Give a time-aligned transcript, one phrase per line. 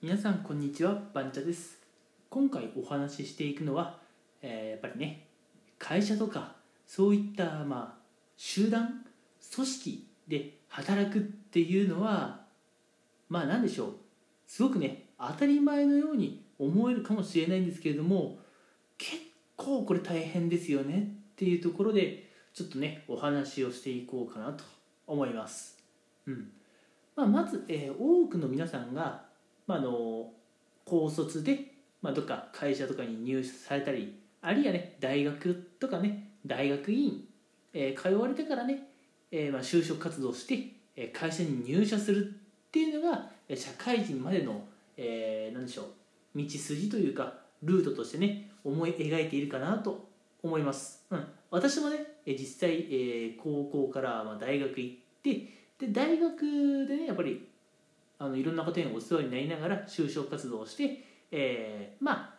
[0.00, 1.76] 皆さんこんにちはバンチャです。
[2.30, 3.98] 今回お話ししていくのは、
[4.42, 5.26] えーやっぱりね
[5.76, 6.54] 会社とか
[6.86, 8.02] そういったまあ
[8.36, 9.04] 集団
[9.52, 12.42] 組織で働くっていうのは
[13.28, 13.94] まあ何でしょう。
[14.46, 18.38] すごくね当たり前のように思えるかもしれないんですけれども
[18.98, 19.16] 結
[19.56, 24.62] 構これ大変ですよねっていうところでちょっとねお話をしていこうかなと
[25.08, 25.76] 思います。
[26.28, 26.52] うん。
[27.16, 29.26] まあ、まず、えー多くの皆さんが、
[29.68, 30.32] まあ、あの
[30.84, 31.60] 高卒で、
[32.02, 37.22] まあ、どっか会社とかに入社されたりあるいはね大学とかね大学院、
[37.74, 38.88] えー通われてからね、
[39.30, 44.64] えーまあ、就職活動して、えー会社に入社するっていうのが社会人までの、
[44.96, 50.08] えー何でしょう道筋というかルートとしてね思い描いているかなと
[50.42, 55.30] 思います、うん、私もね実際、えー高校からまあ大学行って
[55.78, 57.46] で大学でねやっぱり
[58.18, 62.38] あのいろんなことにお世話になりながら就職活動をして、えーまあ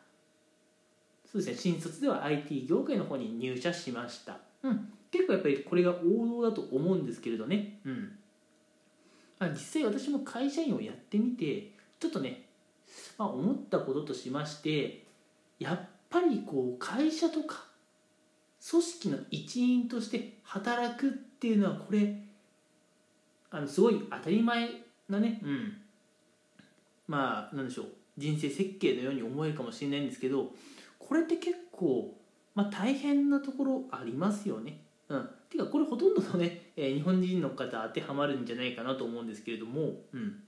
[1.32, 8.12] そうですね新卒では IT 業界の方に入社しました、うん、結構やっぱりこれが王道だと思うんですけれどね、うん。
[9.38, 12.46] あ、実際私も会社員をやってみてちょっとね、
[13.18, 15.04] まあ、思ったこととしまして
[15.60, 17.66] やっぱりこう会社とか
[18.68, 22.16] 組織の一員として働くっていうのはこれ
[23.52, 24.70] あのすごい当たり前
[25.10, 25.78] なね、うん、
[27.08, 27.88] まあなんでしょう。
[28.18, 30.52] 人生設計のように思えるかもしれないんですけど
[30.98, 32.14] これって結構、
[32.54, 34.82] まあ、大変なところありますよね。
[35.08, 40.44] うん、ていうかこれほとんどのね、えー日本人の方当てはまるんじゃないかなと思うんですけれども、うん、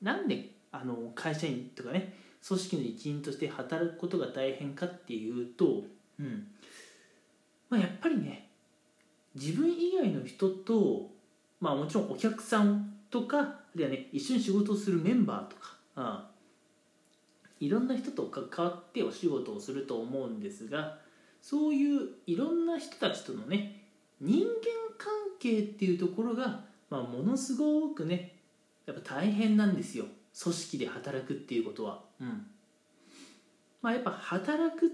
[0.00, 2.14] なんであの会社員とかね
[2.46, 5.82] 組織の一員として働くことが大変かっていうと、
[6.18, 6.46] うん。
[7.68, 8.48] まあ、やっぱりね
[9.34, 11.10] 自分以外の人と、
[11.60, 14.08] まあ、もちろんお客さんとかあるいはね。
[14.12, 16.30] 一緒に仕事をするメンバーとか、うん。
[17.60, 20.96] いろんな人と関わってお仕事をすると思うんですが
[21.42, 23.84] そういういろんな人たちとのね
[24.20, 24.46] 人間
[24.98, 28.36] 関係っていうところが、まあ、ものすごくね
[28.86, 30.06] やっぱ大変なんですよ。
[30.42, 32.02] 組織で働くっていうことは。
[32.20, 32.46] うん。
[33.82, 34.90] まあ、やっぱ働くっ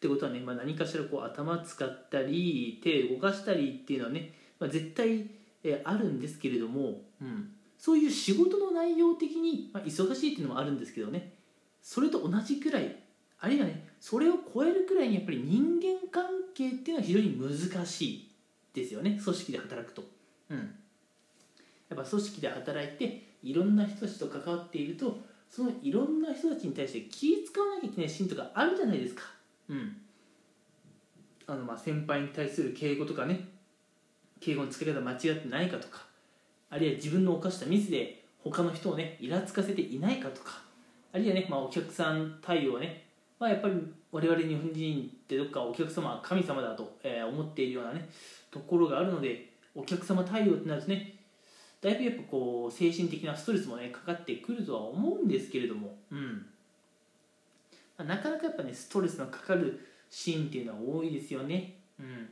[0.00, 5.28] てことはね、まあ、何かしらこう頭使ったり手動かしたりっていうのはね、まあ、絶対
[5.62, 11.34] えーあるんですけれども、うん、そういう仕事の内容的に、まあ、忙しいっていうのもあるんですけどね
[11.82, 12.96] それと同じくらい
[13.40, 18.30] あるいはねそれを超えるくらいにやっぱり人間関係っていうのは非常に難しい
[18.74, 20.04] ですよね組織で働くと。
[20.50, 20.64] うん、や
[21.94, 29.22] っぱ組織で働いていろんな人たちと関わっているとそのいろんな人たちに対して気使わなきゃいけないシーンとかあるじゃないですか。
[29.68, 29.96] うん、
[31.46, 33.48] あのまあ先輩に対する敬語とかね
[34.40, 36.06] 敬語の付け方間違ってないかとか
[36.70, 40.62] あるいは自分の犯したミスで他の人をねイラつかせていないかとか
[41.12, 43.04] あるいはね、まあ、お客さん対応ね、
[43.38, 43.74] まあ、やっぱり
[44.10, 48.08] 我々日本人ってどっかお客様は神様だと、えー思っているようなね
[48.50, 51.14] ところがあるのでお客様対応ってなるとね
[51.80, 56.46] だいぶやっぱこう精神的なストレスもねかかってくるとは思うんですけれども、うん。
[57.98, 59.80] なかなかやっぱねストレスのかかる
[60.10, 62.28] シーンっていうのは多いですよね、うん。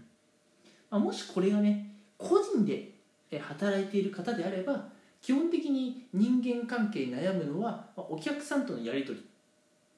[0.91, 1.87] まあ、もしこれがね
[2.19, 2.93] 個人で
[3.41, 4.89] 働いている方であれば
[5.23, 9.25] 基本的に人間関係に悩むのは、お客さんとのやり取り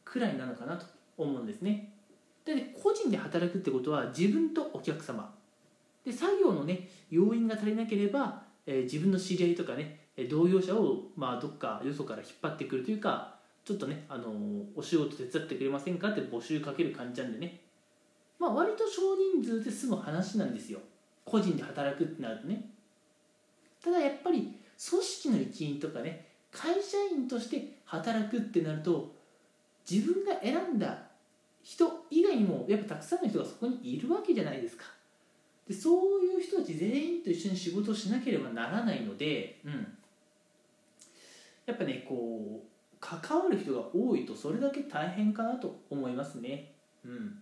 [0.04, 0.86] くらいなのかなと
[1.18, 1.92] 思うんですね。
[2.44, 5.34] で個人で働くってことは自分とお客様。
[6.04, 14.32] で作業のね要因が足りなければ、え自分の知り合いとかね同業者を、まあ、どっかよそから引っ張ってくるというかちょっとね、あの
[14.74, 17.60] お仕事手伝ってくれませんかって募集かける感じなんでね。
[18.38, 20.80] まあ割と少人数で済む話なんですよ。
[21.30, 22.68] 個人で働くってなるとね。
[23.82, 24.38] ただやっぱり
[24.90, 29.14] 組織の一員とかね会社員として働くってなると
[29.88, 30.98] 自分が選んだ
[31.62, 34.84] 人以外にもやっぱたくさんの人がそこにいるわけじゃないですか。
[35.68, 39.86] でそういう人たち全員と一緒に仕事をしなければならないので、うん、
[41.64, 46.72] やっぱねこう関わる人が多いとそれだけ大変かなと思いますね、
[47.04, 47.38] うん、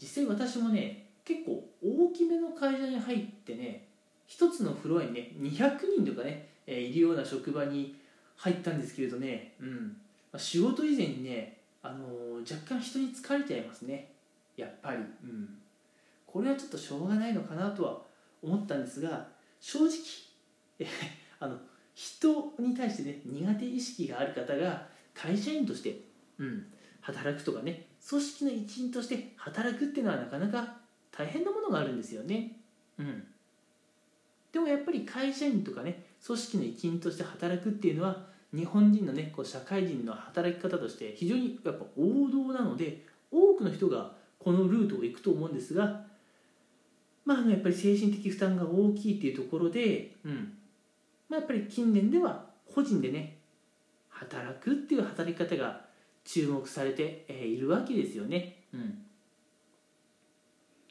[0.00, 1.69] 実際私もね結構
[2.12, 3.86] きめの会社に入ってね
[4.26, 7.96] 一つのフロアにね200人とかね、えーいるような職場に
[8.36, 9.96] 入ったんですけれどね、うん。
[10.32, 14.12] まあ、仕事以前にね、あのー若干人に疲れちゃいますね。
[14.56, 15.48] やっぱり、うん、
[16.26, 18.00] これはちょっとしょうがないのかなとは
[18.42, 19.26] 思ったんですが
[19.60, 19.88] 正直
[20.78, 20.86] え
[21.38, 21.56] あの
[21.94, 26.00] 人に対してね苦手意識がある方が会社員として、
[26.38, 26.66] うん、
[27.00, 30.76] 働くとかね組織の一員として働くっていうのはなかなか
[31.20, 32.56] 大変なものがあるんですよね。
[32.98, 33.22] うん、
[34.52, 46.02] でもやっぱり会社員とかね組織の一員として働くっていうのは日本人のねこう社会人の働き方として非常にやっぱ王道なので多くの人がこのルートを行くと思うんですが
[47.26, 50.54] まああのやっぱり精神的負担が大きいっていうところで、うん
[51.28, 53.38] まあ、やっぱり近年では個人でね
[54.08, 55.82] 働くっていう働き方が
[56.24, 58.64] 注目されているわけですよね。
[58.72, 59.04] うん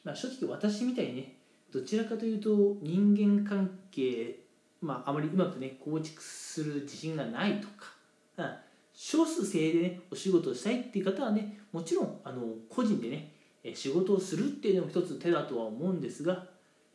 [0.09, 1.35] まあ、正直私みたいにね
[1.71, 2.50] どちらかというと
[2.81, 4.39] 人間関係、
[4.81, 7.94] まあ、あまりうまくね構築する自信がないとか、
[8.38, 8.56] うん、
[8.91, 13.33] 少数制でねお仕事をしたいっていう方はねもちろんあの個人でね
[13.75, 16.45] 仕事をするっていうのも一つ手だとは思うんですがやっ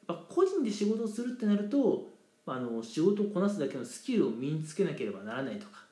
[0.06, 2.08] ぱ個人で仕事をするってなると
[2.46, 5.84] あの仕事をこなすだけのスキルを身につけなければならないとか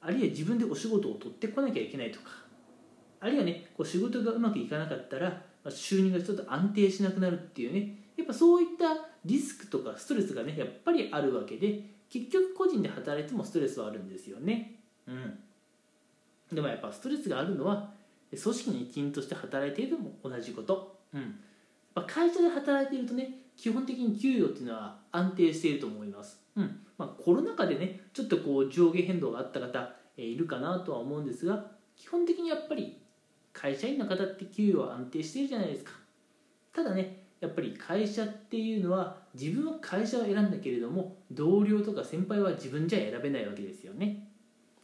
[0.00, 2.28] あるいは自分でお仕事を取ってこなきゃいけないとか
[3.18, 7.96] あるいはねこう仕事がうまくいかなかったら収入がちょっと安定しなくなるっていうね。
[8.16, 14.80] やっぱそういったリスクとかストレスがねやっぱりあるわけで結局個人で働いてもストレスはあるんですよね。
[15.06, 15.38] うん。
[16.52, 17.90] でもやっぱストレスがあるのは
[18.30, 21.00] 組織の一員として働いているのも同じこと。
[21.12, 21.34] うん。
[22.06, 26.40] 会社で働いているとね基本的に給与っていうのは安定していると思います。
[26.56, 26.80] うん。
[26.96, 31.66] まあ、コロナ禍でねちょっとこう上下変動があった方、えいるかなとは思うんですが
[31.96, 33.00] 基本的にやっぱり
[33.52, 35.92] 会社員の方って給与は安定してるじゃないですか。
[36.72, 44.26] ただねやっぱり会社っていうのは自分は会社を選んだけれども同僚とか先輩は自分じゃ選べないわけですよね。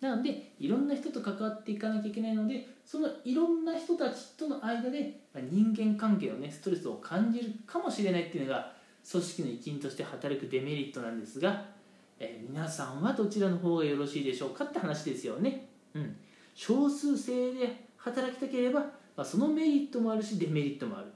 [0.01, 8.73] なのでいろんな人と関わっていかなきゃいけないのでそのいろんな人たちとの間で人間関係のねストレスを感じるかもしれないっていうのが
[9.11, 11.77] 組織の一員として働くデメリットなんですが
[12.19, 15.69] えー、皆さんはどちらの方がよろしいでしょうかって話ですよね。
[15.95, 16.17] うん、
[16.55, 18.89] 少数制で働きたければ、ま
[19.19, 21.07] あ、そのメリットもあるしデメリットもある。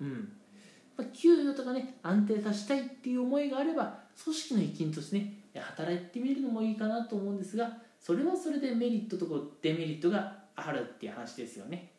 [0.00, 0.32] うん
[0.96, 11.92] まあ、給与とかね安定させたいっていう思いがあれば組織の一員としてね働いてみるのもいいかなと思うんですがそれはそれでメリットとデメリットがあるっていう話ですよね。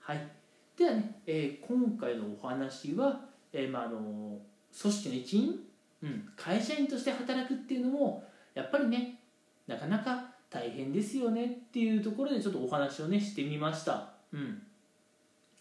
[0.00, 0.28] はい、
[0.76, 3.20] ではね、えー、今回のお話は、
[3.52, 4.38] えーまあ、あの
[4.80, 5.60] 組織の一員
[6.04, 9.20] うん、会社員として働くっていうのもやっぱりね
[9.66, 10.23] なかなか
[10.54, 14.62] 大変ですよねっていうところでちょっとお話をねしてみました、うん。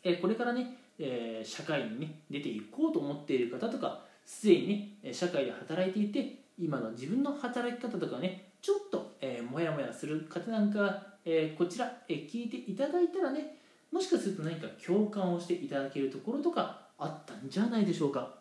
[0.03, 13.57] えこれからね、えー、社会にね出ていこうと思っている方とかすでにね社会で働いていて今の自分の働き方とかねちょっと、えー、もやもやする方なんか、えー、こちら、えー、聞いていただいたらね
[13.91, 18.35] もしかすると何か共感をしていただけるところとかあったんじゃないでしょうか。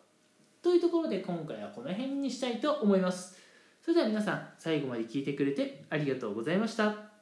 [0.61, 3.42] というところで今回はこの辺にしたいと思います。
[3.83, 7.12] それでは皆さん最後まで聞いてくれてありがとうございました。